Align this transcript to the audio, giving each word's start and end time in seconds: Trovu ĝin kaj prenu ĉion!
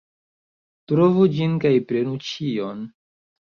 Trovu 0.91 1.27
ĝin 1.37 1.53
kaj 1.67 1.73
prenu 1.93 2.17
ĉion! 2.31 2.85